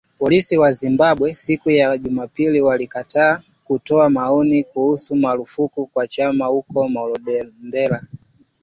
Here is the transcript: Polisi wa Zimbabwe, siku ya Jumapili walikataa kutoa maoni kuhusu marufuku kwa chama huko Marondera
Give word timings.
Polisi 0.19 0.53
wa 0.57 0.71
Zimbabwe, 0.71 1.35
siku 1.35 1.69
ya 1.71 1.97
Jumapili 1.97 2.61
walikataa 2.61 3.41
kutoa 3.63 4.09
maoni 4.09 4.63
kuhusu 4.63 5.15
marufuku 5.15 5.87
kwa 5.87 6.07
chama 6.07 6.45
huko 6.45 6.89
Marondera 6.89 8.03